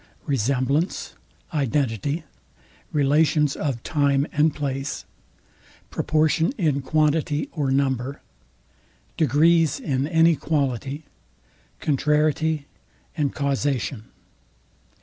[0.25, 1.13] RESEMBLANCE,
[1.53, 2.23] IDENTITY,
[2.91, 5.05] RELATIONS OF TIME AND PLACE,
[5.91, 8.19] PROPORTION IN QUANTITY OR NUMBER,
[9.17, 11.05] DEGREES IN ANY QUALITY,
[11.81, 12.65] CONTRARIETY
[13.15, 14.05] and CAUSATION.